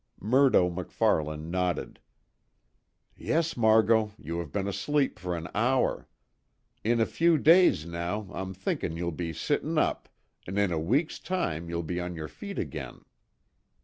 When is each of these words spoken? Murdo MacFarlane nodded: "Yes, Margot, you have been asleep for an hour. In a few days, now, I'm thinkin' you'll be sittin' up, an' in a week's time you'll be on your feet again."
Murdo 0.19 0.67
MacFarlane 0.67 1.51
nodded: 1.51 1.99
"Yes, 3.15 3.55
Margot, 3.55 4.11
you 4.17 4.39
have 4.39 4.51
been 4.51 4.67
asleep 4.67 5.19
for 5.19 5.37
an 5.37 5.47
hour. 5.53 6.07
In 6.83 6.99
a 6.99 7.05
few 7.05 7.37
days, 7.37 7.85
now, 7.85 8.27
I'm 8.33 8.51
thinkin' 8.55 8.97
you'll 8.97 9.11
be 9.11 9.31
sittin' 9.31 9.77
up, 9.77 10.09
an' 10.47 10.57
in 10.57 10.71
a 10.71 10.79
week's 10.79 11.19
time 11.19 11.69
you'll 11.69 11.83
be 11.83 11.99
on 11.99 12.15
your 12.15 12.27
feet 12.27 12.57
again." 12.57 13.01